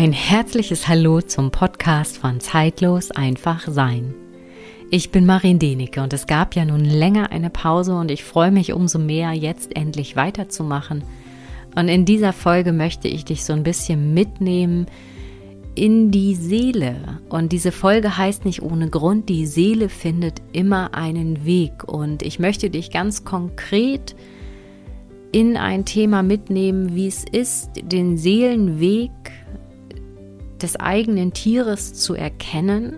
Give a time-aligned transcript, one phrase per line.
[0.00, 4.14] Ein herzliches Hallo zum Podcast von Zeitlos einfach sein.
[4.92, 8.52] Ich bin Marin Denecke und es gab ja nun länger eine Pause und ich freue
[8.52, 11.02] mich umso mehr, jetzt endlich weiterzumachen.
[11.74, 14.86] Und in dieser Folge möchte ich dich so ein bisschen mitnehmen
[15.74, 17.18] in die Seele.
[17.28, 21.82] Und diese Folge heißt nicht ohne Grund, die Seele findet immer einen Weg.
[21.82, 24.14] Und ich möchte dich ganz konkret
[25.32, 29.10] in ein Thema mitnehmen, wie es ist, den Seelenweg
[30.62, 32.96] des eigenen Tieres zu erkennen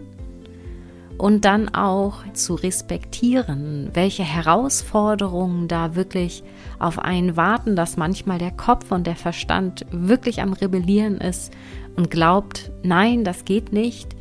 [1.21, 6.43] und dann auch zu respektieren, welche Herausforderungen da wirklich
[6.79, 11.53] auf einen warten, dass manchmal der Kopf und der Verstand wirklich am Rebellieren ist
[11.95, 14.17] und glaubt, nein, das geht nicht.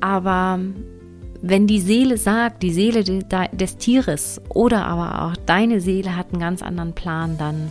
[0.00, 0.60] Aber
[1.42, 6.40] wenn die Seele sagt, die Seele des Tieres oder aber auch deine Seele hat einen
[6.40, 7.70] ganz anderen Plan, dann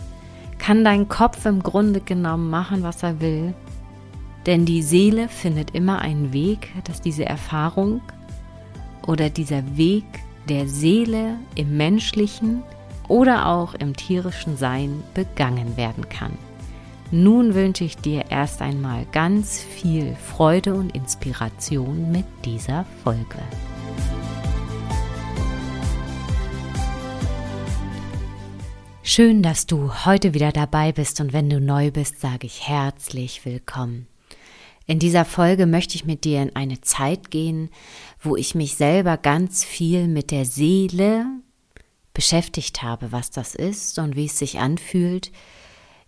[0.58, 3.54] kann dein Kopf im Grunde genommen machen, was er will.
[4.48, 8.00] Denn die Seele findet immer einen Weg, dass diese Erfahrung
[9.06, 10.06] oder dieser Weg
[10.48, 12.62] der Seele im menschlichen
[13.08, 16.32] oder auch im tierischen Sein begangen werden kann.
[17.10, 23.42] Nun wünsche ich dir erst einmal ganz viel Freude und Inspiration mit dieser Folge.
[29.02, 33.44] Schön, dass du heute wieder dabei bist und wenn du neu bist, sage ich herzlich
[33.44, 34.06] willkommen.
[34.88, 37.68] In dieser Folge möchte ich mit dir in eine Zeit gehen,
[38.20, 41.26] wo ich mich selber ganz viel mit der Seele
[42.14, 45.30] beschäftigt habe, was das ist und wie es sich anfühlt,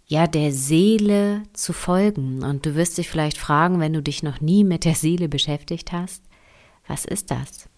[0.06, 2.42] ja, der Seele zu folgen.
[2.42, 5.92] Und du wirst dich vielleicht fragen, wenn du dich noch nie mit der Seele beschäftigt
[5.92, 6.23] hast,
[6.89, 7.69] was ist das?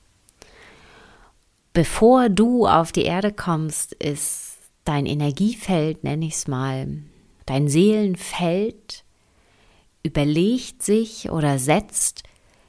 [1.72, 4.52] Bevor du auf die Erde kommst, ist
[4.84, 6.86] dein Energiefeld, nenne ich es mal,
[7.44, 9.02] dein Seelenfeld
[10.02, 12.24] überlegt sich oder setzt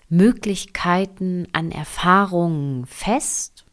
[0.09, 3.65] Möglichkeiten an Erfahrungen fest,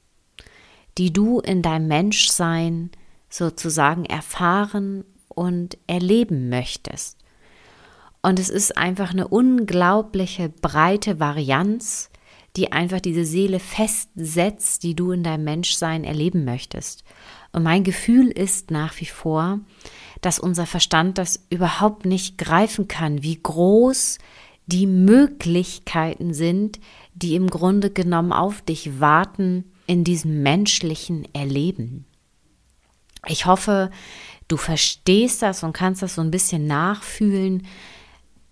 [0.96, 2.90] die du in deinem Menschsein
[3.28, 7.18] sozusagen erfahren und erleben möchtest.
[8.22, 12.10] Und es ist einfach eine unglaubliche breite Varianz,
[12.56, 17.04] die einfach diese Seele festsetzt, die du in deinem Menschsein erleben möchtest.
[17.52, 19.60] Und mein Gefühl ist nach wie vor,
[20.20, 24.18] dass unser Verstand das überhaupt nicht greifen kann, wie groß
[24.66, 26.78] die Möglichkeiten sind,
[27.14, 32.04] die im Grunde genommen auf dich warten in diesem menschlichen Erleben.
[33.26, 33.90] Ich hoffe,
[34.48, 37.66] du verstehst das und kannst das so ein bisschen nachfühlen,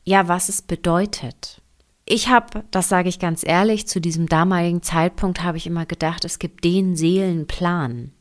[0.05, 1.61] ja, was es bedeutet.
[2.05, 6.25] Ich habe, das sage ich ganz ehrlich, zu diesem damaligen Zeitpunkt habe ich immer gedacht,
[6.25, 8.13] es gibt den Seelenplan,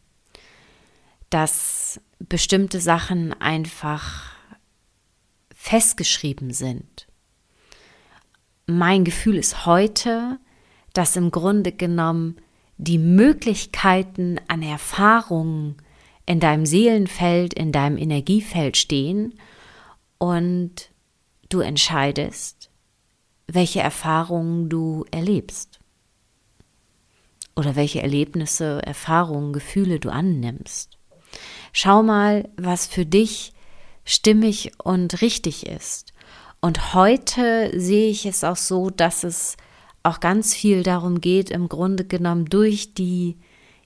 [1.30, 4.32] dass bestimmte Sachen einfach
[5.54, 7.08] festgeschrieben sind.
[8.66, 10.40] Mein Gefühl ist heute,
[10.94, 12.38] dass im Grunde genommen
[12.78, 15.78] die Möglichkeiten an Erfahrungen
[16.26, 19.34] in deinem Seelenfeld, in deinem Energiefeld stehen
[20.18, 20.92] und
[21.50, 22.70] du entscheidest,
[23.48, 25.80] welche Erfahrungen du erlebst
[27.56, 30.97] oder welche Erlebnisse, Erfahrungen, Gefühle du annimmst.
[31.80, 33.54] Schau mal, was für dich
[34.04, 36.12] stimmig und richtig ist.
[36.60, 39.58] Und heute sehe ich es auch so, dass es
[40.02, 43.38] auch ganz viel darum geht, im Grunde genommen durch die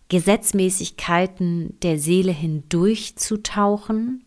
[0.08, 4.24] Gesetzmäßigkeiten der Seele hindurchzutauchen,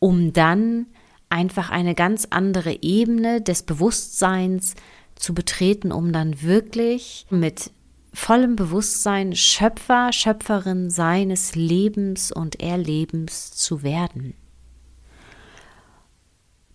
[0.00, 0.86] um dann
[1.28, 4.74] einfach eine ganz andere Ebene des Bewusstseins
[5.14, 7.70] zu betreten, um dann wirklich mit
[8.12, 14.34] vollem Bewusstsein Schöpfer, Schöpferin seines Lebens und Erlebens zu werden.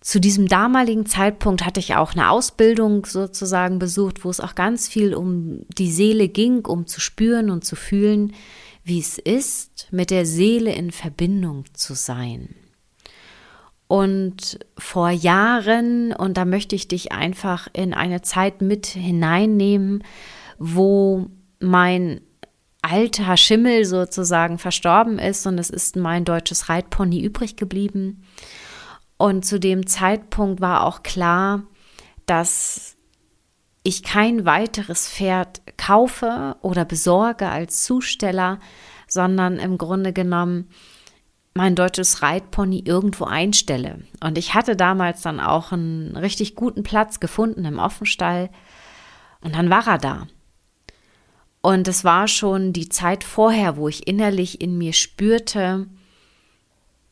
[0.00, 4.88] Zu diesem damaligen Zeitpunkt hatte ich auch eine Ausbildung sozusagen besucht, wo es auch ganz
[4.88, 8.32] viel um die Seele ging, um zu spüren und zu fühlen,
[8.84, 12.54] wie es ist, mit der Seele in Verbindung zu sein.
[13.86, 20.04] Und vor Jahren, und da möchte ich dich einfach in eine Zeit mit hineinnehmen,
[20.58, 21.26] wo
[21.60, 22.20] mein
[22.82, 28.24] alter Schimmel sozusagen verstorben ist und es ist mein deutsches Reitpony übrig geblieben.
[29.16, 31.64] Und zu dem Zeitpunkt war auch klar,
[32.26, 32.96] dass
[33.82, 38.60] ich kein weiteres Pferd kaufe oder besorge als Zusteller,
[39.08, 40.68] sondern im Grunde genommen
[41.54, 44.00] mein deutsches Reitpony irgendwo einstelle.
[44.22, 48.50] Und ich hatte damals dann auch einen richtig guten Platz gefunden im Offenstall.
[49.40, 50.26] Und dann war er da.
[51.68, 55.86] Und es war schon die Zeit vorher, wo ich innerlich in mir spürte,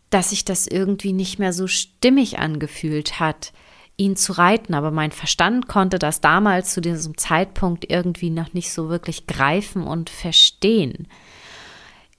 [0.08, 3.52] dass sich das irgendwie nicht mehr so stimmig angefühlt hat,
[3.98, 8.72] ihn zu reiten, aber mein Verstand konnte das damals zu diesem Zeitpunkt irgendwie noch nicht
[8.72, 11.06] so wirklich greifen und verstehen.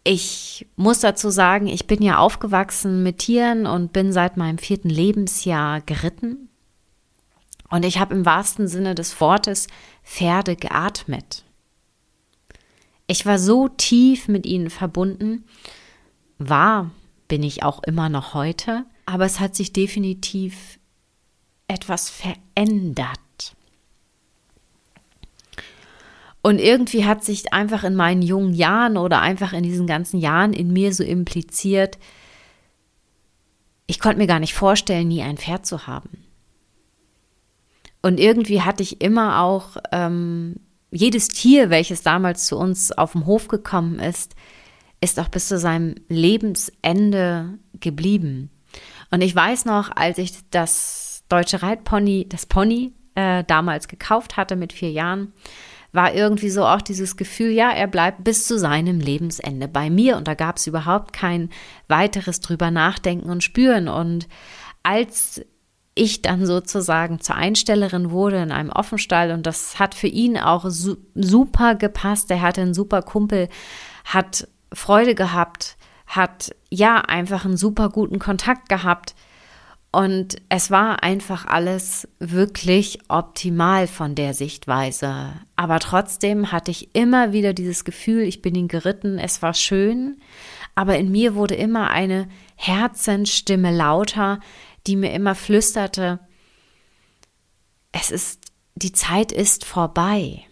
[0.04, 4.90] Ich muss dazu sagen, ich bin ja aufgewachsen mit Tieren und bin seit meinem vierten
[4.92, 6.50] Lebensjahr geritten.
[7.72, 9.66] Und ich habe im wahrsten Sinne des Wortes
[10.04, 11.47] Pferde geatmet.
[13.08, 15.46] Ich war so tief mit ihnen verbunden,
[16.38, 16.92] war,
[17.28, 20.78] bin ich auch immer noch heute, aber es hat sich definitiv
[21.70, 23.20] etwas verändert.
[26.42, 30.54] Und irgendwie hat sich einfach in meinen jungen Jahren oder einfach in diesen ganzen Jahren
[30.54, 31.98] in mir so impliziert,
[33.86, 36.24] ich konnte mir gar nicht vorstellen, nie ein Pferd zu haben.
[38.02, 40.58] Und irgendwie hatte ich immer auch ähm,
[40.92, 44.36] jedes Tier, welches damals zu uns auf dem Hof gekommen ist,
[45.02, 48.50] ist auch bis zu seinem Lebensende geblieben.
[49.12, 54.56] Und ich weiß noch, als ich das deutsche Reitpony, das Pony äh, damals gekauft hatte
[54.56, 55.34] mit vier Jahren,
[55.94, 60.18] war irgendwie so auch dieses Gefühl, ja, er bleibt bis zu seinem Lebensende bei mir.
[60.18, 61.50] Und da gab es überhaupt kein
[61.88, 63.88] weiteres drüber nachdenken und spüren.
[63.88, 64.28] Und
[64.84, 65.42] als
[65.98, 70.66] ich dann sozusagen zur Einstellerin wurde in einem Offenstall und das hat für ihn auch
[70.70, 72.32] su super gepasst.
[72.32, 73.50] Er hatte einen super Kumpel,
[74.06, 79.16] hat Freude gehabt, hat ja einfach einen super guten Kontakt gehabt.
[79.92, 85.34] Und es war einfach alles wirklich optimal von der Sichtweise.
[85.56, 90.20] Aber trotzdem hatte ich immer wieder dieses Gefühl, ich bin ihn geritten, es war schön,
[90.76, 94.40] aber in mir wurde immer eine Herzensstimme lauter,
[94.88, 96.20] die mir immer flüsterte,
[97.92, 98.46] es ist,
[98.76, 100.44] die Zeit ist vorbei,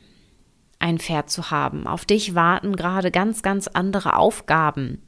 [0.79, 1.87] ein Pferd zu haben.
[1.87, 5.01] Auf dich warten gerade ganz, ganz andere Aufgaben.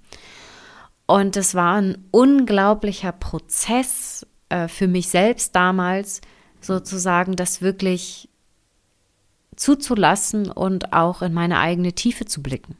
[1.05, 6.21] Und es war ein unglaublicher Prozess äh, für mich selbst damals,
[6.59, 8.29] sozusagen das wirklich
[9.55, 12.75] zuzulassen und auch in meine eigene Tiefe zu blicken.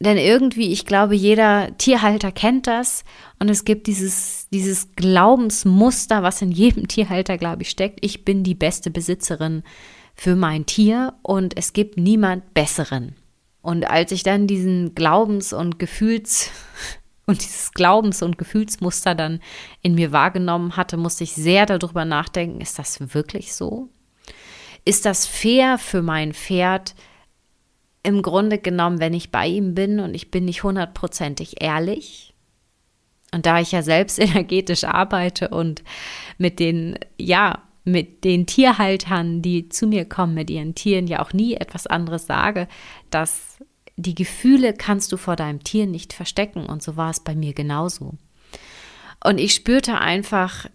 [0.00, 3.04] Denn irgendwie, ich glaube, jeder Tierhalter kennt das
[3.38, 8.04] und es gibt dieses, dieses Glaubensmuster, was in jedem Tierhalter, glaube ich, steckt.
[8.04, 9.62] Ich bin die beste Besitzerin
[10.14, 13.16] für mein Tier und es gibt niemand besseren.
[13.62, 16.50] Und als ich dann diesen Glaubens- und Gefühls-
[17.26, 19.40] und dieses Glaubens- und Gefühlsmuster dann
[19.80, 23.88] in mir wahrgenommen hatte, musste ich sehr darüber nachdenken, ist das wirklich so?
[24.84, 26.94] Ist das fair für mein Pferd,
[28.02, 32.31] im Grunde genommen, wenn ich bei ihm bin und ich bin nicht hundertprozentig ehrlich,
[33.32, 35.82] und da ich ja selbst energetisch arbeite und
[36.38, 41.32] mit den, ja, mit den Tierhaltern, die zu mir kommen, mit ihren Tieren ja auch
[41.32, 42.68] nie etwas anderes sage,
[43.10, 43.58] dass
[43.96, 46.66] die Gefühle kannst du vor deinem Tier nicht verstecken.
[46.66, 48.14] Und so war es bei mir genauso.
[49.24, 50.66] Und ich spürte einfach,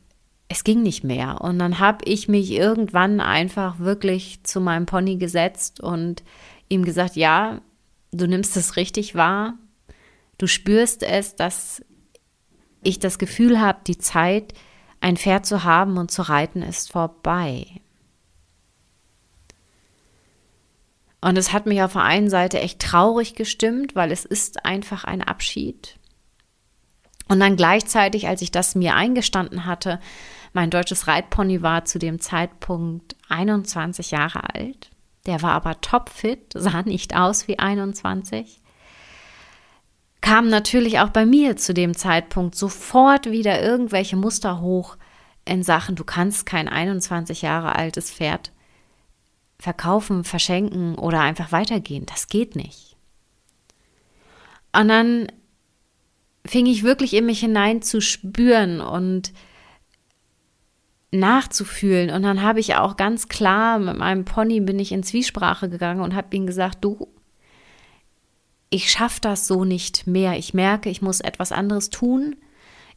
[0.50, 1.42] es ging nicht mehr.
[1.42, 6.24] Und dann habe ich mich irgendwann einfach wirklich zu meinem Pony gesetzt und
[6.69, 7.62] ihm gesagt, ja,
[8.12, 9.56] du nimmst es richtig wahr,
[10.38, 11.83] du spürst es, dass
[12.88, 14.54] ich das Gefühl habe, die Zeit,
[15.00, 17.66] ein Pferd zu haben und zu reiten, ist vorbei.
[21.22, 25.04] Und es hat mich auf der einen Seite echt traurig gestimmt, weil es ist einfach
[25.04, 25.98] ein Abschied.
[27.28, 30.00] Und dann gleichzeitig, als ich das mir eingestanden hatte,
[30.54, 34.89] mein deutsches Reitpony war zu dem Zeitpunkt 21 Jahre alt.
[35.25, 38.62] Der war aber topfit, sah nicht aus wie 21.
[40.21, 44.97] Kam natürlich auch bei mir zu dem Zeitpunkt sofort wieder irgendwelche Muster hoch
[45.45, 48.51] in Sachen, du kannst kein 21 Jahre altes Pferd
[49.59, 52.05] verkaufen, verschenken oder einfach weitergehen.
[52.05, 52.95] Das geht nicht.
[54.74, 55.27] Und dann
[56.45, 59.33] fing ich wirklich in mich hinein zu spüren und
[61.12, 62.09] nachzufühlen.
[62.09, 66.01] Und dann habe ich auch ganz klar mit meinem Pony bin ich in Zwiesprache gegangen
[66.01, 67.07] und habe ihm gesagt, du,
[68.69, 70.38] ich schaffe das so nicht mehr.
[70.38, 72.36] Ich merke, ich muss etwas anderes tun.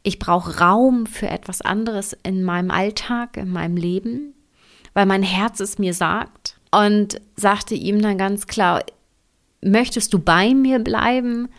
[0.03, 4.33] Ich brauche Raum für etwas anderes in meinem Alltag, in meinem Leben,
[4.93, 6.57] weil mein Herz es mir sagt.
[6.73, 8.83] Und sagte ihm dann ganz klar,
[9.61, 11.49] möchtest du bei mir bleiben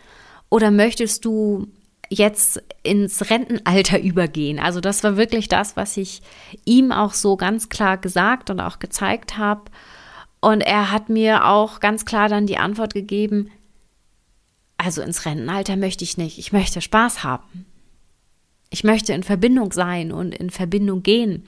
[0.49, 1.67] oder möchtest du
[2.09, 4.59] jetzt ins Rentenalter übergehen.
[4.59, 6.21] Also das war wirklich das, was ich
[6.65, 9.63] ihm auch so ganz klar gesagt und auch gezeigt habe.
[10.41, 13.49] Und er hat mir auch ganz klar dann die Antwort gegeben,
[14.83, 17.65] also ins Rentenalter möchte ich nicht, ich möchte Spaß haben.
[18.69, 21.45] Ich möchte in Verbindung sein und in Verbindung gehen.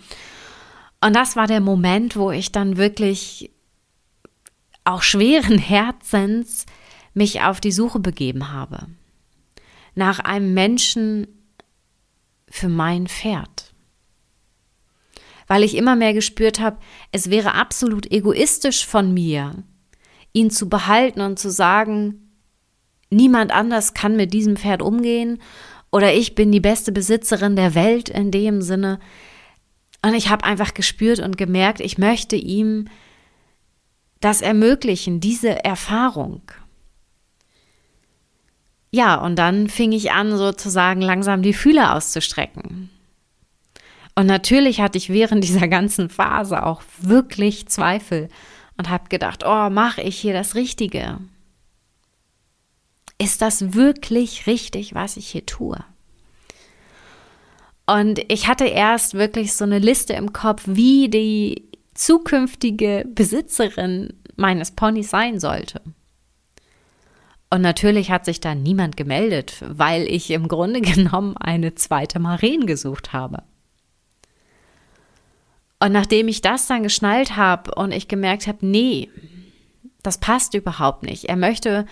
[1.01, 3.51] Und das war der Moment, wo ich dann wirklich
[4.83, 6.65] auch schweren Herzens
[7.13, 8.87] mich auf die Suche begeben habe
[9.95, 11.27] nach einem Menschen
[12.49, 13.73] für mein Pferd.
[15.47, 16.77] weil ich immer mehr gespürt habe,
[17.11, 19.63] es wäre absolut egoistisch von mir,
[20.33, 22.24] ihn zu behalten und zu sagen,
[23.09, 25.39] niemand anders kann mit diesem Pferd umgehen
[25.91, 28.99] oder ich bin die beste Besitzerin der Welt in dem Sinne.
[30.01, 32.89] Und ich habe einfach gespürt und gemerkt, ich möchte ihm
[34.19, 36.41] das ermöglichen, diese Erfahrung.
[38.91, 42.89] Ja, und dann fing ich an, sozusagen langsam die Fühler auszustrecken.
[44.15, 48.29] Und natürlich hatte ich während dieser ganzen Phase auch wirklich Zweifel
[48.77, 51.19] und habe gedacht, oh, mache ich hier das Richtige?
[53.17, 55.77] Ist das wirklich richtig, was ich hier tue?
[57.85, 64.71] Und ich hatte erst wirklich so eine Liste im Kopf, wie die zukünftige Besitzerin meines
[64.71, 65.81] Ponys sein sollte.
[67.49, 72.65] Und natürlich hat sich da niemand gemeldet, weil ich im Grunde genommen eine zweite Maren
[72.65, 73.43] gesucht habe.
[75.79, 79.09] Und nachdem ich das dann geschnallt habe und ich gemerkt habe, nee,
[80.01, 81.25] das passt überhaupt nicht.
[81.25, 81.85] Er möchte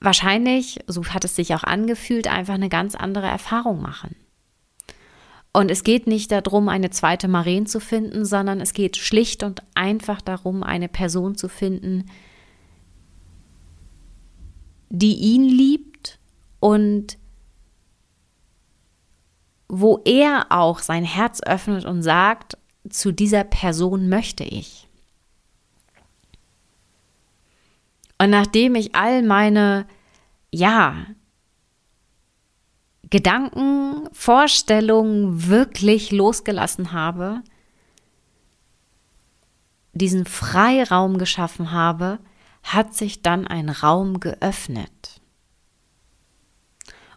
[0.00, 4.16] wahrscheinlich, so hat es sich auch angefühlt, einfach eine ganz andere Erfahrung machen.
[5.52, 9.62] Und es geht nicht darum, eine zweite Maren zu finden, sondern es geht schlicht und
[9.74, 12.10] einfach darum, eine Person zu finden,
[14.90, 16.18] die ihn liebt
[16.60, 17.16] und
[19.68, 24.85] wo er auch sein Herz öffnet und sagt, zu dieser Person möchte ich.
[28.18, 29.86] Und nachdem ich all meine,
[30.50, 31.06] ja,
[33.08, 37.42] Gedanken, Vorstellungen wirklich losgelassen habe,
[39.92, 42.18] diesen Freiraum geschaffen habe,
[42.62, 45.20] hat sich dann ein Raum geöffnet.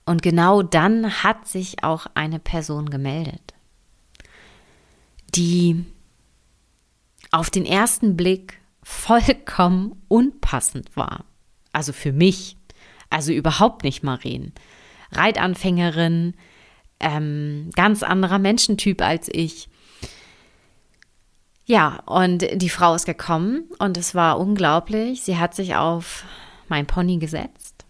[0.05, 3.53] Und genau dann hat sich auch eine Person gemeldet,
[5.35, 5.85] die
[7.31, 11.25] auf den ersten Blick vollkommen unpassend war.
[11.73, 12.57] Also für mich,
[13.09, 14.53] also überhaupt nicht Maren.
[15.11, 16.35] Reitanfängerin,
[16.99, 19.69] ähm, ganz anderer Menschentyp als ich.
[21.65, 25.21] Ja, und die Frau ist gekommen und es war unglaublich.
[25.21, 26.23] Sie hat sich auf
[26.67, 27.85] mein Pony gesetzt.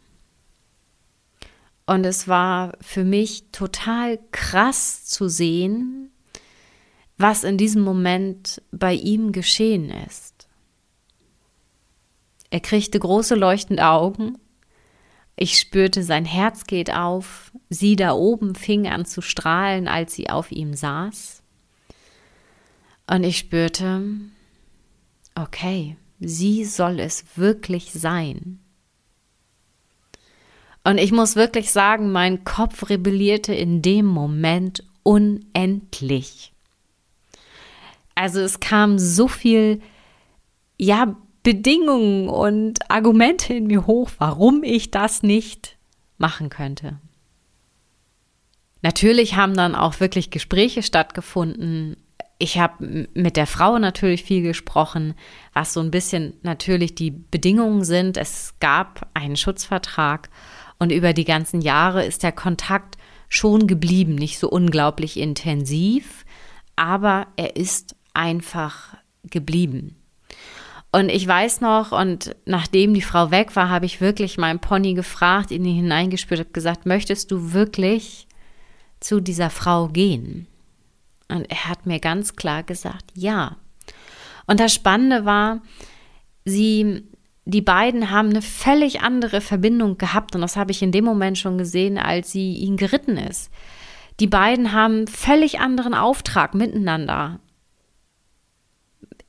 [1.86, 6.12] Und es war für mich total krass zu sehen,
[7.17, 10.28] was in diesem Moment bei ihm geschehen ist.
[12.49, 14.37] Er kriegte große leuchtende Augen
[15.41, 20.29] ich spürte, sein Herz geht auf, sie da oben fing an zu strahlen, als sie
[20.29, 21.41] auf ihm saß.
[23.07, 24.03] Und ich spürte,
[25.35, 28.59] okay, sie soll es wirklich sein.
[30.83, 36.51] Und ich muss wirklich sagen, mein Kopf rebellierte in dem Moment unendlich.
[38.13, 39.79] Also es kam so viel,
[40.77, 41.15] ja,
[41.51, 45.79] Bedingungen und Argumente in mir hoch, warum ich das nicht
[46.19, 46.99] machen könnte.
[48.83, 51.97] Natürlich haben dann auch wirklich Gespräche stattgefunden.
[52.37, 55.15] Ich habe mit der Frau natürlich viel gesprochen,
[55.51, 58.17] was so ein bisschen natürlich die Bedingungen sind.
[58.17, 60.29] Es gab einen Schutzvertrag
[60.77, 62.95] und über die ganzen Jahre ist der Kontakt
[63.27, 66.25] schon geblieben, nicht so unglaublich intensiv,
[66.75, 69.98] aber er ist einfach geblieben.
[70.91, 74.96] Und ich weiß noch, und nachdem die Frau weg war, habe ich wirklich meinen Pony
[74.96, 78.27] gefragt, in ihn hineingespürt, habe gesagt, möchtest du wirklich
[79.00, 80.48] zu dieser Frau gehen?
[81.27, 83.58] Und er hat mir ganz klar gesagt, ja.
[84.48, 85.62] Und das Spannende war,
[86.43, 87.03] sie,
[87.46, 90.34] die beiden haben eine völlig andere Verbindung gehabt.
[90.34, 93.51] Und das habe ich in dem Moment schon gesehen, als sie ihn geritten ist.
[94.19, 97.39] Die beiden haben völlig anderen Auftrag miteinander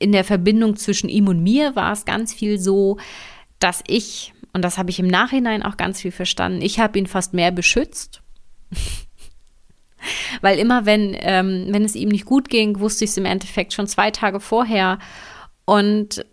[0.01, 2.97] in der Verbindung zwischen ihm und mir war es ganz viel so,
[3.59, 7.07] dass ich, und das habe ich im Nachhinein auch ganz viel verstanden, ich habe ihn
[7.07, 8.21] fast mehr beschützt.
[10.41, 13.73] Weil immer, wenn, ähm, wenn es ihm nicht gut ging, wusste ich es im Endeffekt
[13.73, 14.97] schon zwei Tage vorher.
[15.65, 16.25] Und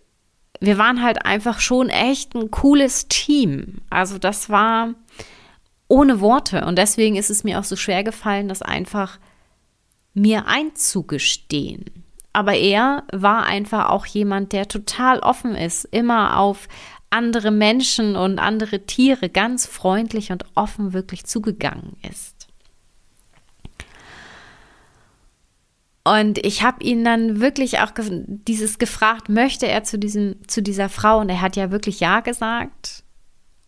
[0.59, 3.81] wir waren halt einfach schon echt ein cooles Team.
[3.91, 4.95] Also das war
[5.87, 6.65] ohne Worte.
[6.65, 9.19] Und deswegen ist es mir auch so schwer gefallen, das einfach
[10.13, 11.85] mir einzugestehen.
[12.33, 16.67] Aber er war einfach auch jemand, der total offen ist, immer auf
[17.09, 22.39] andere Menschen und andere Tiere ganz freundlich und offen wirklich zugegangen ist.
[26.03, 30.89] Und ich habe ihn dann wirklich auch dieses gefragt, möchte er zu, diesem, zu dieser
[30.89, 31.19] Frau?
[31.19, 33.03] Und er hat ja wirklich Ja gesagt.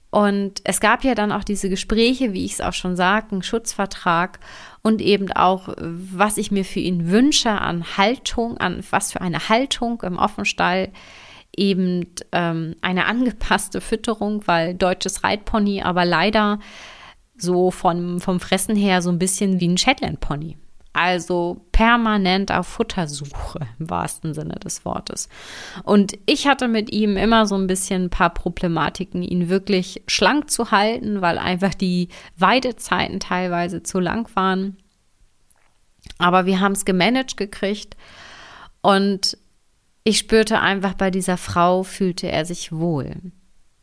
[0.10, 3.44] Und es gab ja dann auch diese Gespräche, wie ich es auch schon sagte, einen
[3.44, 4.40] Schutzvertrag
[4.82, 9.50] und eben auch, was ich mir für ihn wünsche an Haltung, an was für eine
[9.50, 10.92] Haltung im Offenstall,
[11.56, 16.60] eben ähm, eine angepasste Fütterung, weil deutsches Reitpony, aber leider
[17.38, 20.58] so vom, vom Fressen her so ein bisschen wie ein Shetland Pony.
[20.94, 25.30] Also permanent auf Futtersuche im wahrsten Sinne des Wortes.
[25.84, 30.52] Und ich hatte mit ihm immer so ein bisschen ein paar Problematiken, ihn wirklich schlank
[30.52, 34.78] zu halten, weil einfach die Weidezeiten teilweise zu lang waren.
[36.18, 37.96] Aber wir haben es gemanagt gekriegt
[38.82, 39.38] und
[40.04, 43.16] ich spürte einfach, bei dieser Frau fühlte er sich wohl.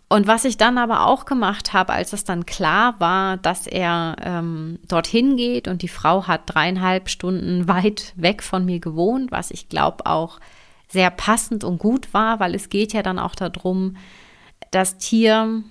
[0.09, 4.17] Und was ich dann aber auch gemacht habe, als es dann klar war, dass er
[4.23, 9.51] ähm, dorthin geht und die Frau hat dreieinhalb Stunden weit weg von mir gewohnt, was
[9.51, 10.41] ich glaube auch
[10.89, 13.97] sehr passend und gut war, weil es geht ja dann auch darum,
[14.71, 15.63] das Tier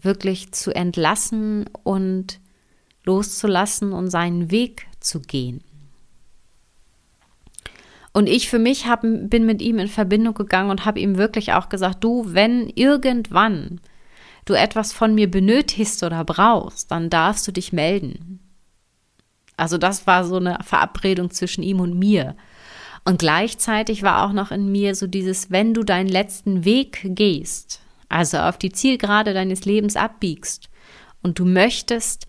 [0.00, 2.38] wirklich zu entlassen und
[3.04, 5.64] loszulassen und seinen Weg zu gehen.
[8.12, 11.52] Und ich für mich hab, bin mit ihm in Verbindung gegangen und habe ihm wirklich
[11.52, 13.80] auch gesagt, du, wenn irgendwann
[14.44, 18.40] du etwas von mir benötigst oder brauchst, dann darfst du dich melden.
[19.56, 22.34] Also das war so eine Verabredung zwischen ihm und mir.
[23.04, 27.80] Und gleichzeitig war auch noch in mir so dieses, wenn du deinen letzten Weg gehst,
[28.08, 30.68] also auf die Zielgerade deines Lebens abbiegst
[31.22, 32.26] und du möchtest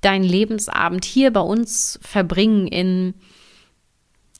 [0.00, 3.14] deinen Lebensabend hier bei uns verbringen in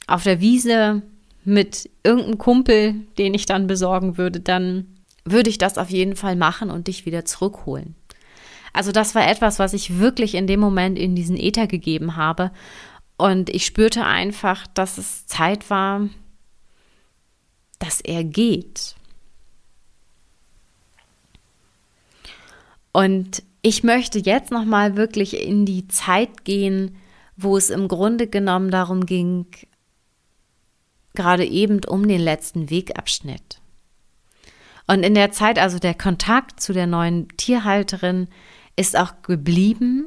[0.06, 1.02] auf der Wiese
[1.44, 4.86] mit irgendeinem Kumpel, den ich dann besorgen würde, dann
[5.24, 7.94] würde ich das auf jeden Fall machen und dich wieder zurückholen.
[8.72, 12.50] Also das war etwas, was ich wirklich in dem Moment in diesen Äther gegeben habe.
[13.16, 16.08] Und ich spürte einfach, dass es Zeit war,
[17.78, 18.96] dass er geht.
[22.92, 26.96] Und ich möchte jetzt noch mal wirklich in die Zeit gehen,
[27.36, 29.46] wo es im Grunde genommen darum ging,
[31.14, 33.60] gerade eben um den letzten Wegabschnitt.
[34.86, 38.28] Und in der Zeit, also der Kontakt zu der neuen Tierhalterin
[38.76, 40.06] ist auch geblieben.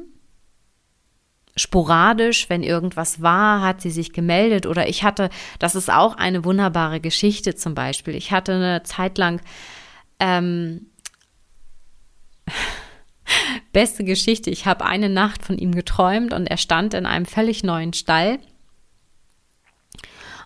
[1.56, 6.44] Sporadisch, wenn irgendwas war, hat sie sich gemeldet oder ich hatte, das ist auch eine
[6.44, 8.14] wunderbare Geschichte zum Beispiel.
[8.14, 9.40] Ich hatte eine Zeit lang
[10.20, 10.86] ähm,
[13.72, 14.50] beste Geschichte.
[14.50, 18.38] Ich habe eine Nacht von ihm geträumt und er stand in einem völlig neuen Stall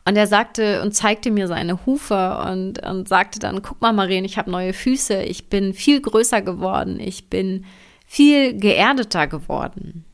[0.04, 4.24] und er sagte und zeigte mir seine Hufe und, und sagte dann, guck mal, Marien,
[4.24, 7.64] ich habe neue Füße, ich bin viel größer geworden, ich bin
[8.06, 10.04] viel geerdeter geworden.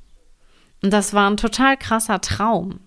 [0.83, 2.81] Und das war ein total krasser Traum.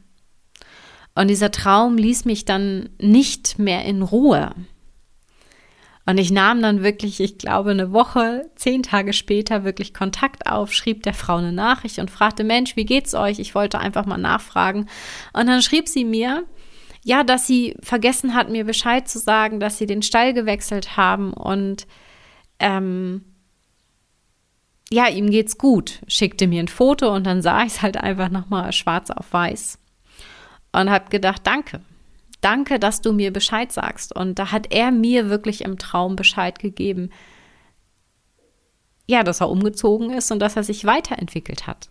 [1.16, 4.54] Und dieser Traum ließ mich dann nicht mehr in Ruhe.
[6.06, 10.74] Und ich nahm dann wirklich, ich glaube, eine Woche, zehn Tage später wirklich Kontakt auf,
[10.74, 13.40] schrieb der Frau eine Nachricht und fragte, Mensch, wie geht's euch?
[13.40, 14.88] Ich wollte einfach mal nachfragen.
[15.34, 16.46] Und dann schrieb sie mir,
[17.04, 21.34] ja, dass sie vergessen hat, mir Bescheid zu sagen, dass sie den Stall gewechselt haben
[21.34, 21.88] und
[22.60, 23.26] ähm,
[24.92, 26.02] ja, ihm geht's gut.
[26.08, 29.80] Schickte mir ein Foto und dann sah ich es halt einfach nochmal schwarz auf weiß
[30.74, 31.82] und habe gedacht, danke.
[32.42, 34.16] Danke, dass du mir Bescheid sagst.
[34.16, 37.12] Und da hat er mir wirklich im Traum Bescheid gegeben,
[39.06, 41.90] ja, dass er umgezogen ist und dass er sich weiterentwickelt hat.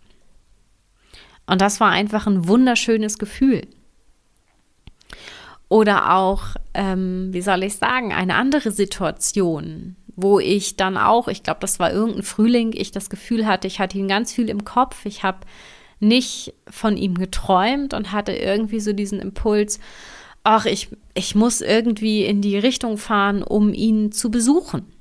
[1.45, 3.67] Und das war einfach ein wunderschönes Gefühl.
[5.71, 11.43] Oder auch, ähm, wie soll ich sagen, eine andere Situation, wo ich dann auch, ich
[11.43, 14.65] glaube, das war irgendein Frühling, ich das Gefühl hatte, ich hatte ihn ganz viel im
[14.65, 15.05] Kopf.
[15.05, 15.37] Ich habe
[16.01, 19.79] nicht von ihm geträumt und hatte irgendwie so diesen Impuls,
[20.43, 24.91] ach, ich, ich muss irgendwie in die Richtung fahren, um ihn zu besuchen.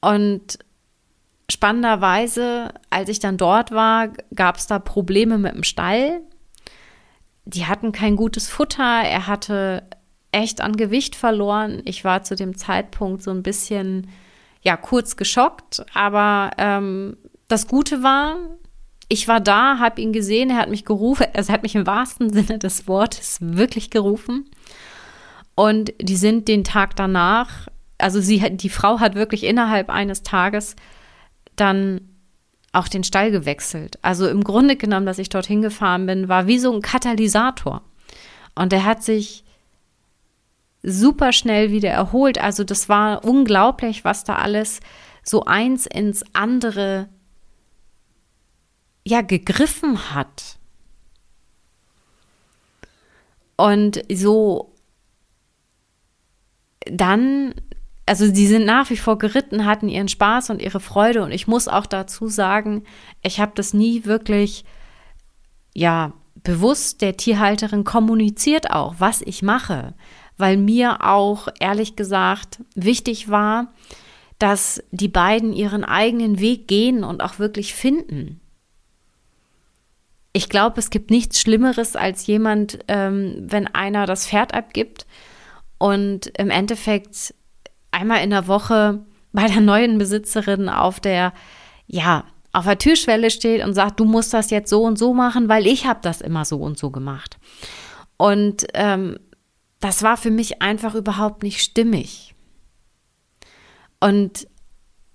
[0.00, 0.58] Und
[1.50, 6.22] spannenderweise, als ich dann dort war, gab es da Probleme mit dem Stall
[7.44, 9.02] die hatten kein gutes Futter.
[9.02, 9.84] Er hatte
[10.32, 11.82] echt an Gewicht verloren.
[11.84, 14.08] Ich war zu dem Zeitpunkt so ein bisschen,
[14.62, 15.84] ja, kurz geschockt.
[15.94, 17.16] Aber ähm,
[17.48, 18.36] das Gute war,
[19.08, 21.86] ich war da, habe ihn gesehen, er hat mich gerufen, also er hat mich im
[21.86, 24.50] wahrsten Sinne des Wortes wirklich gerufen.
[25.54, 30.74] Und die sind den Tag danach, also sie, die Frau hat wirklich innerhalb eines Tages
[31.54, 32.13] dann
[32.74, 33.98] auch den Stall gewechselt.
[34.02, 37.82] Also im Grunde genommen, dass ich dorthin gefahren bin, war wie so ein Katalysator.
[38.54, 39.44] Und der hat sich
[40.82, 42.38] super schnell wieder erholt.
[42.38, 44.80] Also das war unglaublich, was da alles
[45.22, 47.08] so eins ins andere
[49.04, 50.58] ja gegriffen hat.
[53.56, 54.74] Und so
[56.86, 57.54] dann
[58.06, 61.22] also die sind nach wie vor geritten, hatten ihren Spaß und ihre Freude.
[61.22, 62.84] Und ich muss auch dazu sagen,
[63.22, 64.64] ich habe das nie wirklich,
[65.74, 66.12] ja,
[66.42, 69.94] bewusst der Tierhalterin kommuniziert auch, was ich mache,
[70.36, 73.72] weil mir auch ehrlich gesagt wichtig war,
[74.38, 78.40] dass die beiden ihren eigenen Weg gehen und auch wirklich finden.
[80.34, 85.06] Ich glaube, es gibt nichts Schlimmeres als jemand, ähm, wenn einer das Pferd abgibt
[85.78, 87.32] und im Endeffekt
[87.94, 91.32] einmal in der Woche bei der neuen Besitzerin auf der,
[91.86, 95.48] ja, auf der Türschwelle steht und sagt, du musst das jetzt so und so machen,
[95.48, 97.38] weil ich habe das immer so und so gemacht.
[98.16, 99.18] Und ähm,
[99.80, 102.34] das war für mich einfach überhaupt nicht stimmig.
[103.98, 104.46] Und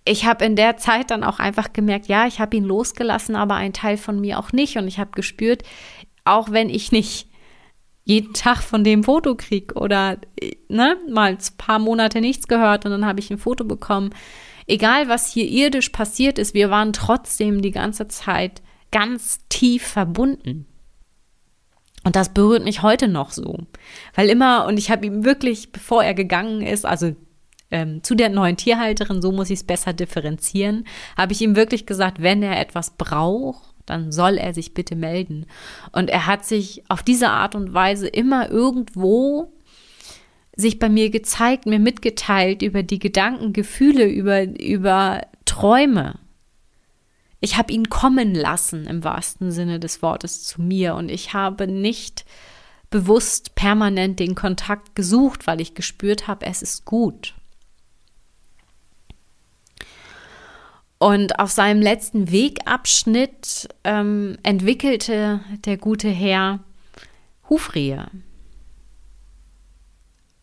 [0.03, 3.55] ich habe in der Zeit dann auch einfach gemerkt, ja, ich habe ihn losgelassen, aber
[3.55, 4.77] ein Teil von mir auch nicht.
[4.77, 5.63] Und ich habe gespürt,
[6.25, 7.28] auch wenn ich nicht
[8.09, 10.17] jeden Tag von dem Foto kriege oder
[10.67, 14.09] ne, mal ein paar Monate nichts gehört und dann habe ich ein Foto bekommen.
[14.65, 20.65] Egal, was hier irdisch passiert ist, wir waren trotzdem die ganze Zeit ganz tief verbunden.
[22.03, 23.59] Und das berührt mich heute noch so.
[24.15, 27.15] Weil immer, und ich habe ihm wirklich, bevor er gegangen ist, also
[27.69, 31.85] ähm, zu der neuen Tierhalterin, so muss ich es besser differenzieren, habe ich ihm wirklich
[31.85, 35.45] gesagt, wenn er etwas braucht, dann soll er sich bitte melden.
[35.91, 39.51] Und er hat sich auf diese Art und Weise immer irgendwo
[40.55, 46.19] sich bei mir gezeigt, mir mitgeteilt über die Gedanken, Gefühle, über, über Träume.
[47.39, 51.67] Ich habe ihn kommen lassen im wahrsten Sinne des Wortes zu mir und ich habe
[51.67, 52.25] nicht
[52.89, 57.35] bewusst permanent den Kontakt gesucht, weil ich gespürt habe, es ist gut.
[60.99, 66.59] Und auf seinem letzten Wegabschnitt ähm, entwickelte der gute Herr
[67.49, 68.07] Hufrehe.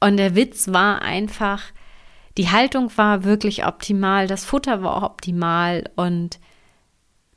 [0.00, 1.62] Und der Witz war einfach,
[2.38, 6.38] die Haltung war wirklich optimal, das Futter war optimal und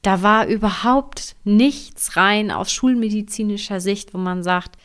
[0.02, 4.78] da war überhaupt nichts rein aus schulmedizinischer Sicht, wo man sagt,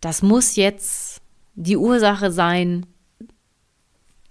[0.00, 1.20] das muss jetzt
[1.54, 2.86] die Ursache sein,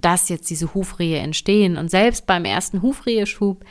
[0.05, 1.77] dass jetzt diese Hufrehe entstehen.
[1.77, 3.65] Und selbst beim ersten Hufreheschub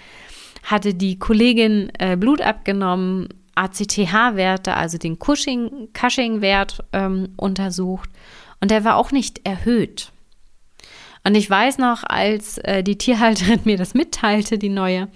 [0.64, 8.10] hatte die Kollegin äh, Blut abgenommen, ACTH-Werte, also den Cushing-Wert ähm, untersucht
[8.60, 10.10] und der war auch nicht erhöht.
[11.22, 15.08] Und ich weiß noch, als äh, die Tierhalterin mir das mitteilte, die neue,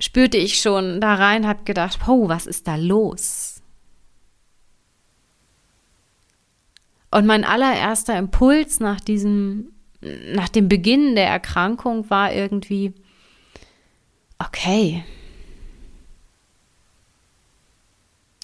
[0.00, 3.60] spürte ich schon da rein, habe gedacht, oh, was ist da los?
[7.10, 12.92] Und mein allererster Impuls nach diesem nach dem Beginn der Erkrankung war irgendwie,
[14.38, 15.04] okay,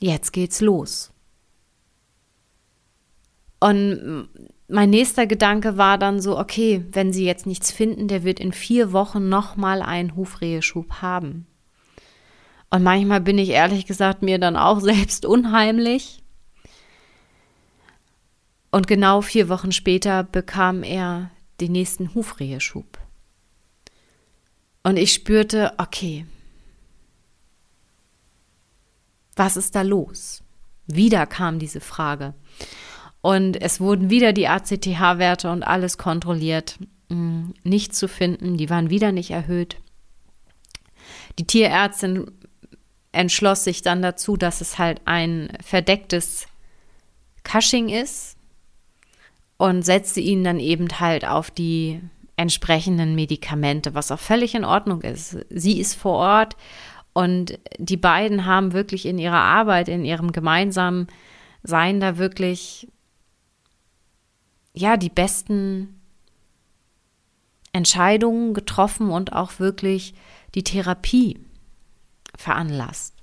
[0.00, 1.12] jetzt geht's los.
[3.60, 4.28] Und
[4.68, 8.52] mein nächster Gedanke war dann so, okay, wenn sie jetzt nichts finden, der wird in
[8.52, 11.46] vier Wochen nochmal einen Hufreheschub haben.
[12.70, 16.22] Und manchmal bin ich ehrlich gesagt mir dann auch selbst unheimlich.
[18.70, 22.98] Und genau vier Wochen später bekam er den nächsten Hufreheschub.
[24.82, 26.26] Und ich spürte, okay,
[29.36, 30.42] was ist da los?
[30.86, 32.34] Wieder kam diese Frage.
[33.20, 36.78] Und es wurden wieder die ACTH-Werte und alles kontrolliert.
[37.08, 39.78] Mm, nicht zu finden, die waren wieder nicht erhöht.
[41.38, 42.30] Die Tierärztin
[43.12, 46.46] entschloss sich dann dazu, dass es halt ein verdecktes
[47.44, 48.34] Cushing ist
[49.56, 52.00] und setzte ihn dann eben halt auf die
[52.36, 55.38] entsprechenden Medikamente, was auch völlig in Ordnung ist.
[55.50, 56.56] Sie ist vor Ort
[57.12, 61.06] und die beiden haben wirklich in ihrer Arbeit, in ihrem gemeinsamen
[61.62, 62.88] Sein da wirklich,
[64.74, 66.00] ja, die besten
[67.72, 70.14] Entscheidungen getroffen und auch wirklich
[70.54, 71.38] die Therapie
[72.36, 73.14] veranlasst.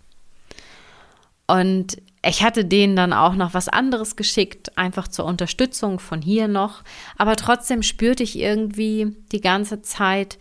[1.48, 6.48] Und ich hatte denen dann auch noch was anderes geschickt, einfach zur Unterstützung von hier
[6.48, 6.84] noch.
[7.18, 10.38] Aber trotzdem spürte ich irgendwie die ganze Zeit,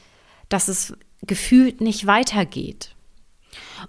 [0.51, 2.95] dass es gefühlt nicht weitergeht.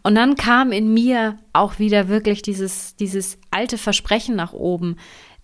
[0.03, 4.95] Und dann kam in mir auch wieder wirklich dieses, dieses alte Versprechen nach oben,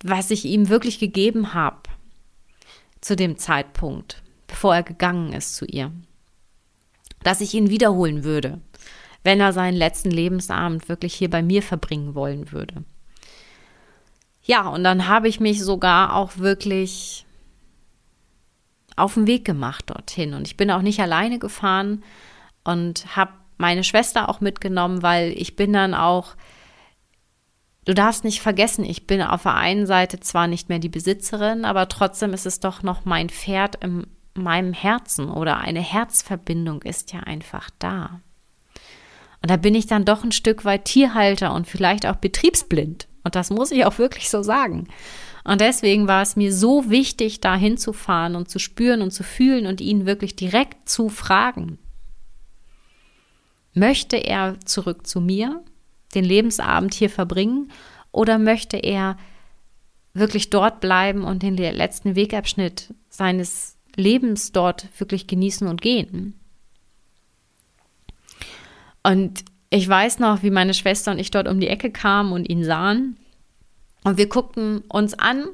[0.02, 1.82] was ich ihm wirklich gegeben habe
[3.00, 5.92] zu dem Zeitpunkt, bevor er gegangen ist zu ihr.
[7.22, 8.60] Dass ich ihn wiederholen würde
[9.24, 12.84] wenn er seinen letzten Lebensabend wirklich hier bei mir verbringen wollen würde.
[14.42, 17.26] Ja, und dann habe ich mich sogar auch wirklich
[18.96, 20.34] auf den Weg gemacht dorthin.
[20.34, 22.02] Und ich bin auch nicht alleine gefahren
[22.64, 26.36] und habe meine Schwester auch mitgenommen, weil ich bin dann auch
[27.88, 31.64] du darfst nicht vergessen, ich bin auf der einen Seite zwar nicht mehr die Besitzerin,
[31.64, 37.14] aber trotzdem ist es doch noch mein Pferd in meinem Herzen oder eine Herzverbindung ist
[37.14, 38.20] ja einfach da.
[39.42, 43.06] Und da bin ich dann doch ein Stück weit Tierhalter und vielleicht auch betriebsblind.
[43.24, 44.88] Und das muss ich auch wirklich so sagen.
[45.44, 49.66] Und deswegen war es mir so wichtig, da hinzufahren und zu spüren und zu fühlen
[49.66, 51.78] und ihn wirklich direkt zu fragen.
[53.74, 55.62] Möchte er zurück zu mir,
[56.14, 57.70] den Lebensabend hier verbringen,
[58.10, 59.16] oder möchte er
[60.14, 66.34] wirklich dort bleiben und den letzten Wegabschnitt seines Lebens dort wirklich genießen und gehen?
[69.08, 72.46] Und ich weiß noch, wie meine Schwester und ich dort um die Ecke kamen und
[72.46, 73.18] ihn sahen.
[74.04, 75.48] Und wir guckten uns an.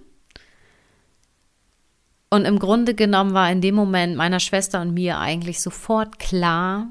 [2.30, 6.88] Und im Grunde genommen war in dem Moment meiner Schwester und mir eigentlich sofort klar,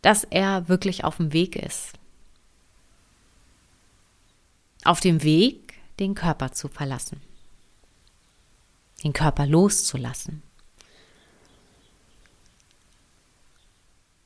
[0.00, 1.92] dass er wirklich auf dem Weg ist.
[4.82, 7.20] Auf dem Weg, den Körper zu verlassen.
[9.04, 10.42] Den Körper loszulassen.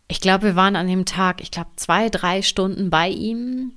[0.09, 3.73] Ich glaube, wir waren an dem Tag, ich glaube, zwei, drei Stunden bei ihm.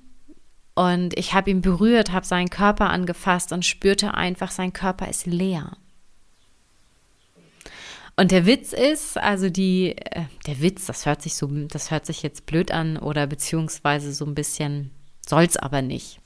[0.75, 5.25] Und ich habe ihn berührt, habe seinen Körper angefasst und spürte einfach, sein Körper ist
[5.25, 5.75] leer.
[8.15, 12.05] Und der Witz ist, also die, äh, der Witz, das hört sich so, das hört
[12.05, 14.91] sich jetzt blöd an oder beziehungsweise so ein bisschen,
[15.25, 16.19] soll's aber nicht.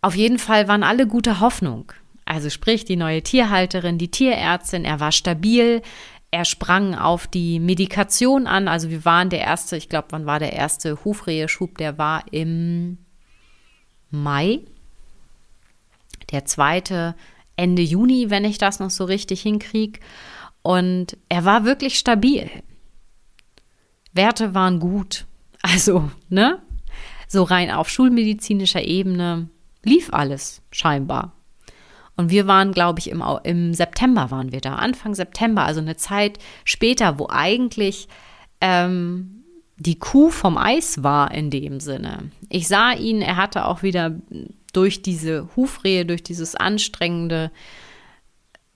[0.00, 1.92] Auf jeden Fall waren alle gute Hoffnung.
[2.24, 5.82] Also sprich, die neue Tierhalterin, die Tierärztin, er war stabil,
[6.30, 8.68] er sprang auf die Medikation an.
[8.68, 11.76] Also wir waren der erste, ich glaube, wann war der erste Hufreheschub?
[11.78, 12.98] Der war im
[14.10, 14.60] Mai.
[16.30, 17.16] Der zweite
[17.56, 19.98] Ende Juni, wenn ich das noch so richtig hinkriege.
[20.62, 22.48] Und er war wirklich stabil.
[24.12, 25.26] Werte waren gut.
[25.62, 26.62] Also, ne?
[27.28, 29.50] So rein auf schulmedizinischer Ebene
[29.84, 31.34] lief alles scheinbar.
[32.20, 35.96] Und wir waren, glaube ich, im, im September waren wir da, Anfang September, also eine
[35.96, 38.08] Zeit später, wo eigentlich
[38.60, 39.42] ähm,
[39.78, 42.30] die Kuh vom Eis war in dem Sinne.
[42.50, 44.14] Ich sah ihn, er hatte auch wieder
[44.74, 47.50] durch diese Hufrehe, durch dieses anstrengende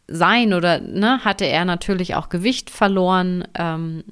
[0.08, 4.04] Sein oder ne, hatte er natürlich auch Gewicht verloren, ähm,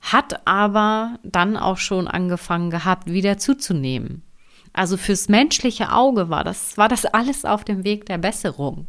[0.00, 4.22] hat aber dann auch schon angefangen gehabt, wieder zuzunehmen.
[4.78, 8.86] Also fürs menschliche Auge war das, war das alles auf dem Weg der Besserung.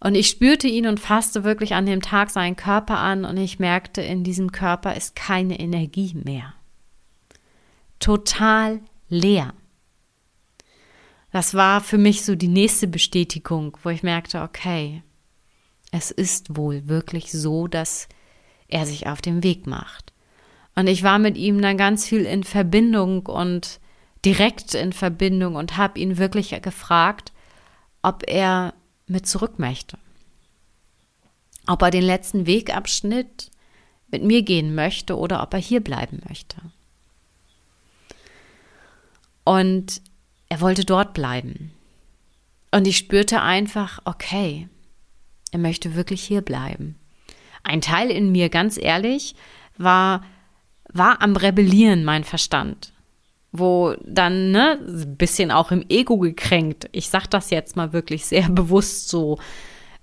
[0.00, 3.58] Und ich spürte ihn und fasste wirklich an dem Tag seinen Körper an und ich
[3.58, 6.52] merkte, in diesem Körper ist keine Energie mehr.
[8.00, 9.54] Total leer.
[11.30, 15.02] Das war für mich so die nächste Bestätigung, wo ich merkte, okay,
[15.90, 18.10] es ist wohl wirklich so, dass
[18.68, 20.12] er sich auf den Weg macht.
[20.74, 23.80] Und ich war mit ihm dann ganz viel in Verbindung und
[24.24, 27.32] direkt in Verbindung und habe ihn wirklich gefragt,
[28.02, 28.74] ob er
[29.06, 29.98] mit zurück möchte.
[31.66, 33.50] Ob er den letzten Wegabschnitt
[34.10, 36.56] mit mir gehen möchte oder ob er hier bleiben möchte.
[39.44, 40.00] Und
[40.48, 41.72] er wollte dort bleiben.
[42.70, 44.68] Und ich spürte einfach, okay,
[45.50, 46.96] er möchte wirklich hier bleiben.
[47.64, 49.34] Ein Teil in mir, ganz ehrlich,
[49.76, 50.24] war,
[50.92, 52.92] war am Rebellieren, mein Verstand
[53.52, 54.78] wo dann ne
[55.18, 56.88] bisschen auch im Ego gekränkt.
[56.92, 59.38] Ich sag das jetzt mal wirklich sehr bewusst so,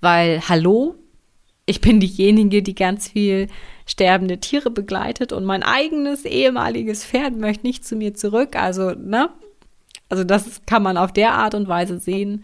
[0.01, 0.95] weil hallo,
[1.65, 3.47] ich bin diejenige, die ganz viel
[3.85, 9.29] sterbende Tiere begleitet und mein eigenes ehemaliges Pferd möchte nicht zu mir zurück, also ne?
[10.09, 12.43] Also das kann man auf der Art und Weise sehen,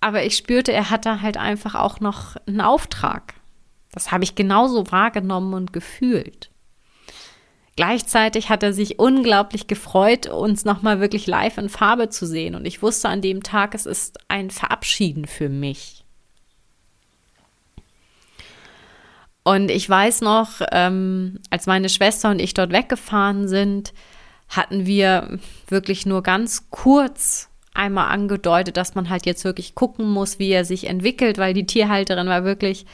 [0.00, 3.34] aber ich spürte, er hatte halt einfach auch noch einen Auftrag.
[3.92, 6.49] Das habe ich genauso wahrgenommen und gefühlt.
[7.80, 12.54] Gleichzeitig hat er sich unglaublich gefreut, uns nochmal wirklich live in Farbe zu sehen.
[12.54, 16.04] Und ich wusste an dem Tag, es ist ein Verabschieden für mich.
[19.44, 23.94] Und ich weiß noch, ähm, als meine Schwester und ich dort weggefahren sind,
[24.50, 30.38] hatten wir wirklich nur ganz kurz einmal angedeutet, dass man halt jetzt wirklich gucken muss,
[30.38, 32.84] wie er sich entwickelt, weil die Tierhalterin war wirklich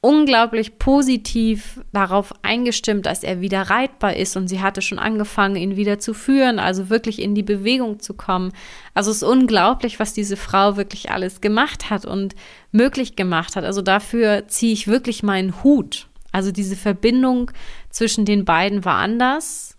[0.00, 5.76] unglaublich positiv darauf eingestimmt, dass er wieder reitbar ist und sie hatte schon angefangen, ihn
[5.76, 8.52] wieder zu führen, also wirklich in die Bewegung zu kommen.
[8.94, 12.36] Also es ist unglaublich, was diese Frau wirklich alles gemacht hat und
[12.70, 13.64] möglich gemacht hat.
[13.64, 16.06] Also dafür ziehe ich wirklich meinen Hut.
[16.30, 17.50] Also diese Verbindung
[17.90, 19.76] zwischen den beiden war anders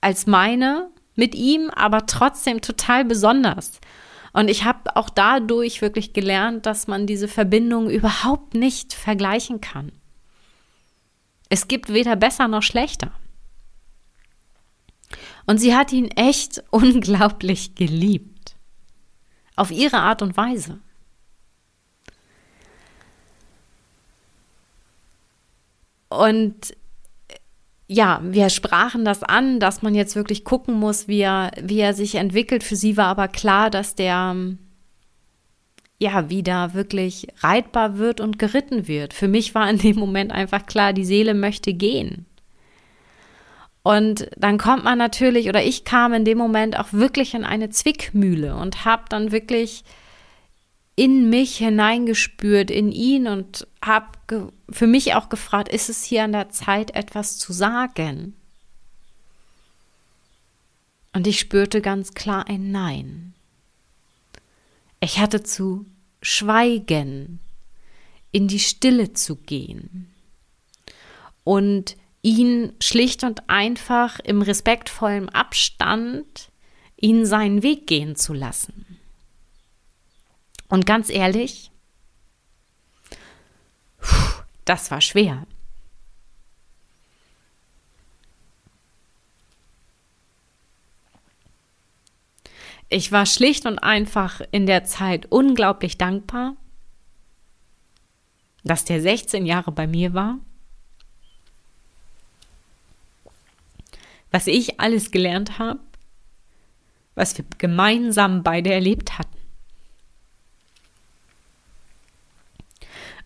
[0.00, 3.80] als meine mit ihm, aber trotzdem total besonders.
[4.34, 9.92] Und ich habe auch dadurch wirklich gelernt, dass man diese Verbindung überhaupt nicht vergleichen kann.
[11.48, 13.12] Es gibt weder besser noch schlechter.
[15.46, 18.56] Und sie hat ihn echt unglaublich geliebt.
[19.54, 20.80] Auf ihre Art und Weise.
[26.08, 26.76] Und
[27.86, 31.94] ja, wir sprachen das an, dass man jetzt wirklich gucken muss, wie er, wie er
[31.94, 32.64] sich entwickelt.
[32.64, 34.36] Für sie war aber klar, dass der
[35.98, 39.12] ja wieder wirklich reitbar wird und geritten wird.
[39.12, 42.26] Für mich war in dem Moment einfach klar, die Seele möchte gehen.
[43.82, 47.68] Und dann kommt man natürlich, oder ich kam in dem Moment auch wirklich in eine
[47.68, 49.84] Zwickmühle und habe dann wirklich
[50.96, 54.06] in mich hineingespürt, in ihn und habe
[54.74, 58.34] für mich auch gefragt, ist es hier an der Zeit, etwas zu sagen?
[61.12, 63.34] Und ich spürte ganz klar ein Nein.
[64.98, 65.86] Ich hatte zu
[66.22, 67.38] schweigen,
[68.32, 70.12] in die Stille zu gehen
[71.44, 76.50] und ihn schlicht und einfach im respektvollen Abstand
[76.96, 78.98] ihn seinen Weg gehen zu lassen.
[80.68, 81.70] Und ganz ehrlich,
[84.64, 85.46] das war schwer.
[92.88, 96.56] Ich war schlicht und einfach in der Zeit unglaublich dankbar,
[98.62, 100.38] dass der 16 Jahre bei mir war
[104.34, 105.78] was ich alles gelernt habe,
[107.14, 109.43] was wir gemeinsam beide erlebt hatten.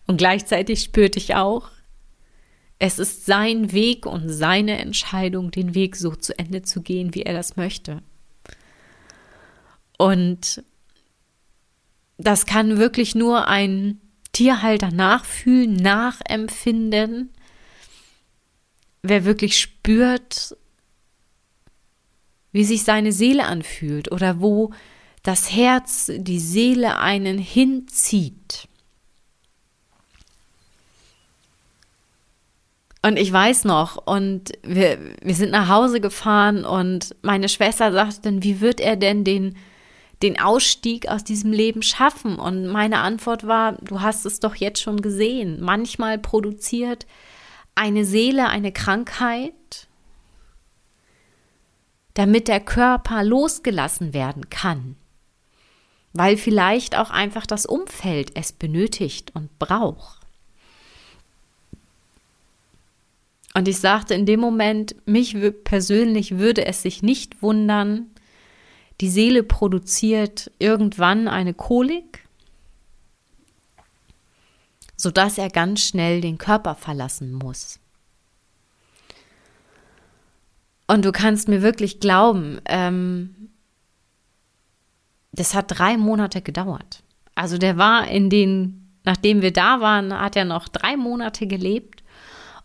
[0.09, 1.69] Und gleichzeitig spürte ich auch,
[2.79, 7.21] es ist sein Weg und seine Entscheidung, den Weg so zu Ende zu gehen, wie
[7.21, 8.01] er das möchte.
[9.99, 10.63] Und
[12.17, 17.29] das kann wirklich nur ein Tierhalter nachfühlen, nachempfinden,
[19.03, 20.57] wer wirklich spürt,
[22.51, 24.73] wie sich seine Seele anfühlt oder wo
[25.21, 28.68] das Herz, die Seele einen hinzieht.
[33.01, 38.21] Und ich weiß noch, und wir, wir sind nach Hause gefahren und meine Schwester sagte
[38.23, 39.55] dann, wie wird er denn den,
[40.21, 42.37] den Ausstieg aus diesem Leben schaffen?
[42.37, 45.61] Und meine Antwort war, du hast es doch jetzt schon gesehen.
[45.61, 47.07] Manchmal produziert
[47.75, 49.53] eine Seele eine Krankheit
[52.19, 54.97] damit der Körper losgelassen werden kann,
[56.11, 60.18] weil vielleicht auch einfach das Umfeld es benötigt und braucht.
[63.53, 68.07] Und ich sagte in dem Moment, mich persönlich würde es sich nicht wundern,
[69.01, 72.27] die Seele produziert irgendwann eine Kolik,
[74.97, 77.79] sodass er ganz schnell den Körper verlassen muss.
[80.87, 83.51] Und du kannst mir wirklich glauben, ähm,
[85.31, 87.03] das hat drei Monate gedauert.
[87.35, 91.98] Also der war in den, nachdem wir da waren, hat er noch drei Monate gelebt.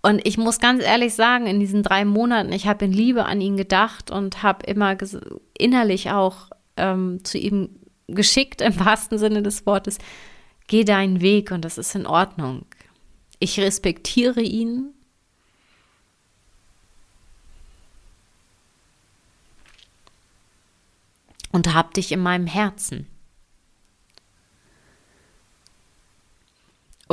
[0.05, 3.40] Und ich muss ganz ehrlich sagen, in diesen drei Monaten, ich habe in Liebe an
[3.40, 4.99] ihn gedacht und habe immer
[5.57, 7.71] innerlich auch ähm, zu ihm
[8.07, 9.97] geschickt, im wahrsten Sinne des Wortes,
[10.67, 12.67] geh deinen Weg und das ist in Ordnung.
[13.38, 14.90] Ich respektiere ihn,
[21.51, 23.07] und hab dich in meinem Herzen.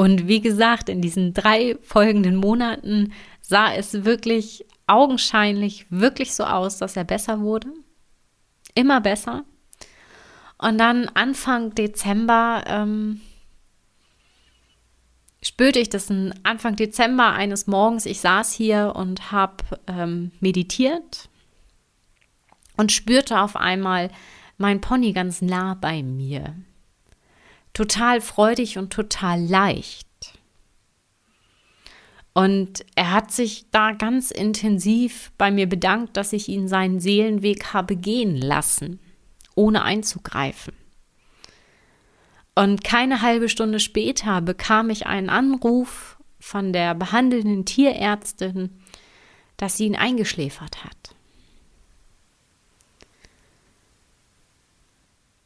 [0.02, 6.80] Und wie gesagt, in diesen drei folgenden Monaten sah es wirklich augenscheinlich wirklich so aus,
[6.80, 7.68] dass er besser wurde.
[8.74, 9.46] Immer besser.
[10.58, 13.22] Und dann Anfang Dezember ähm,
[15.44, 16.10] spürte ich das
[16.42, 18.08] Anfang Dezember eines Morgens.
[18.08, 21.30] Ich saß hier und habe ähm, meditiert
[22.76, 24.10] und spürte auf einmal
[24.58, 26.56] mein Pony ganz nah bei mir.
[27.74, 30.08] Total freudig und total leicht.
[32.34, 37.74] Und er hat sich da ganz intensiv bei mir bedankt, dass ich ihn seinen Seelenweg
[37.74, 39.00] habe gehen lassen,
[39.56, 40.74] ohne einzugreifen.
[42.56, 48.82] Und keine halbe Stunde später bekam ich einen Anruf von der behandelnden Tierärztin,
[49.58, 51.16] dass sie ihn eingeschläfert hat.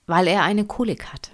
[0.07, 1.31] weil er eine Kolik hatte.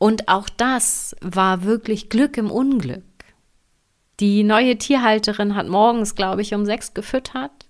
[0.00, 3.04] Und auch das war wirklich Glück im Unglück.
[4.18, 7.68] Die neue Tierhalterin hat morgens, glaube ich, um sechs gefüttert.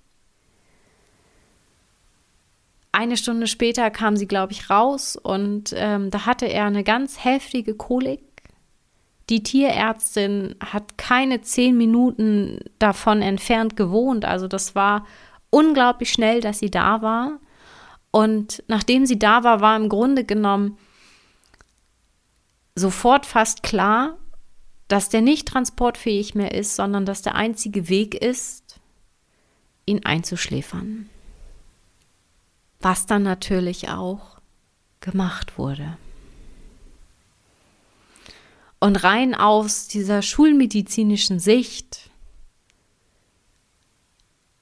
[2.93, 7.24] Eine Stunde später kam sie, glaube ich, raus und ähm, da hatte er eine ganz
[7.24, 8.22] heftige Kolik.
[9.28, 15.05] Die Tierärztin hat keine zehn Minuten davon entfernt gewohnt, also das war
[15.51, 17.41] unglaublich schnell, dass sie da war.
[18.12, 20.78] Und nachdem sie da war, war im Grunde genommen
[22.75, 24.16] sofort fast klar,
[24.89, 28.81] dass der nicht transportfähig mehr ist, sondern dass der einzige Weg ist,
[29.87, 31.09] ihn einzuschläfern.
[32.81, 34.41] Was dann natürlich auch
[35.01, 35.97] gemacht wurde.
[38.81, 42.11] Und rein aus dieser schulmedizinischen Sicht,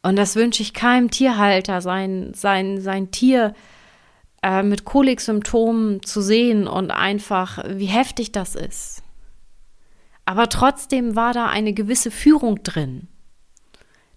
[0.02, 3.54] und das wünsche ich keinem Tierhalter, sein, sein, sein Tier
[4.62, 9.02] mit Koliksymptomen zu sehen und einfach, wie heftig das ist.
[10.24, 13.08] Aber trotzdem war da eine gewisse Führung drin.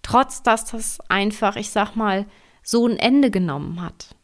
[0.04, 2.26] Trotz dass das einfach, ich sag mal,
[2.64, 4.16] so ein Ende genommen hat.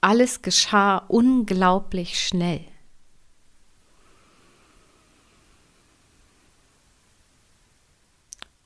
[0.00, 2.66] Alles geschah unglaublich schnell.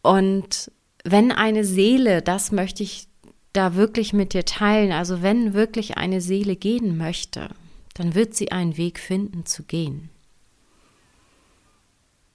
[0.02, 0.72] Und
[1.10, 3.08] wenn eine Seele, das möchte ich
[3.52, 7.50] da wirklich mit dir teilen, also wenn wirklich eine Seele gehen möchte,
[7.94, 10.10] dann wird sie einen Weg finden zu gehen.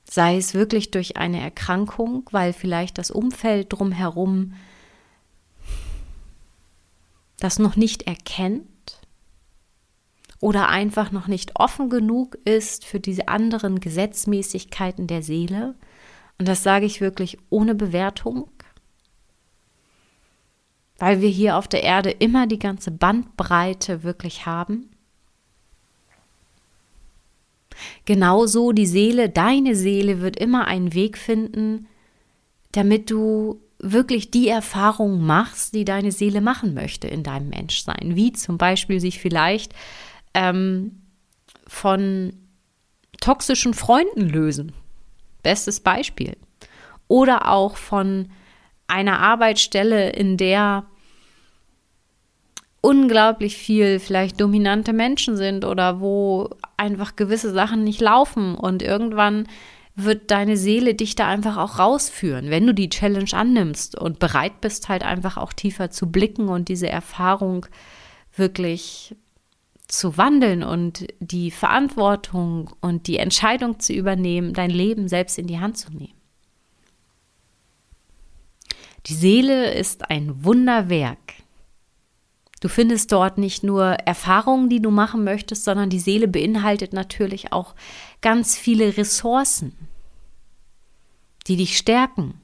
[0.10, 4.54] Sei es wirklich durch eine Erkrankung, weil vielleicht das Umfeld drumherum
[7.38, 8.68] das noch nicht erkennt
[10.40, 15.76] oder einfach noch nicht offen genug ist für diese anderen Gesetzmäßigkeiten der Seele.
[16.38, 18.50] Und das sage ich wirklich ohne Bewertung,
[21.04, 24.90] weil wir hier auf der Erde immer die ganze Bandbreite wirklich haben.
[28.06, 31.88] Genauso die Seele, deine Seele wird immer einen Weg finden,
[32.72, 38.16] damit du wirklich die Erfahrungen machst, die deine Seele machen möchte in deinem Menschsein.
[38.16, 39.74] Wie zum Beispiel sich vielleicht
[40.34, 41.02] ähm,
[41.68, 42.32] von
[43.20, 44.72] toxischen Freunden lösen.
[45.42, 46.38] Bestes Beispiel.
[47.10, 48.30] Oder auch von
[48.88, 50.86] einer Arbeitsstelle, in der
[52.84, 59.48] unglaublich viel vielleicht dominante Menschen sind oder wo einfach gewisse Sachen nicht laufen und irgendwann
[59.96, 64.60] wird deine Seele dich da einfach auch rausführen, wenn du die Challenge annimmst und bereit
[64.60, 67.66] bist, halt einfach auch tiefer zu blicken und diese Erfahrung
[68.36, 69.16] wirklich
[69.88, 75.60] zu wandeln und die Verantwortung und die Entscheidung zu übernehmen, dein Leben selbst in die
[75.60, 76.20] Hand zu nehmen.
[79.06, 81.43] Die Seele ist ein Wunderwerk.
[82.64, 87.52] Du findest dort nicht nur Erfahrungen, die du machen möchtest, sondern die Seele beinhaltet natürlich
[87.52, 87.76] auch
[88.22, 89.74] ganz viele Ressourcen,
[91.46, 92.40] die dich stärken,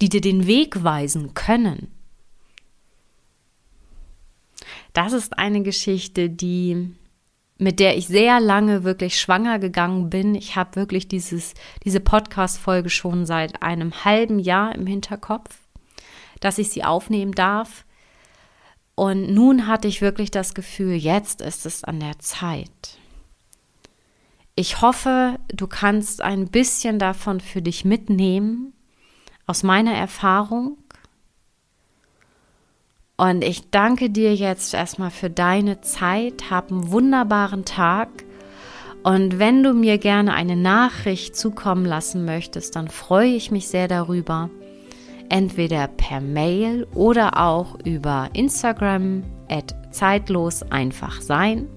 [0.00, 1.88] die dir den Weg weisen können.
[4.92, 6.94] Das ist eine Geschichte, die
[7.60, 10.36] mit der ich sehr lange wirklich schwanger gegangen bin.
[10.36, 11.54] Ich habe wirklich dieses,
[11.84, 15.58] diese Podcast-Folge schon seit einem halben Jahr im Hinterkopf,
[16.38, 17.84] dass ich sie aufnehmen darf.
[18.98, 22.98] Und nun hatte ich wirklich das Gefühl, jetzt ist es an der Zeit.
[24.56, 28.72] Ich hoffe, du kannst ein bisschen davon für dich mitnehmen,
[29.46, 30.78] aus meiner Erfahrung.
[33.16, 36.50] Und ich danke dir jetzt erstmal für deine Zeit.
[36.50, 38.08] Hab einen wunderbaren Tag.
[39.04, 43.86] Und wenn du mir gerne eine Nachricht zukommen lassen möchtest, dann freue ich mich sehr
[43.86, 44.50] darüber
[45.28, 51.68] entweder per Mail oder auch über Instagram at zeitlos einfach sein.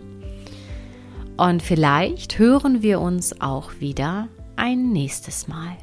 [1.37, 5.75] Und vielleicht hören wir uns auch wieder ein nächstes Mal.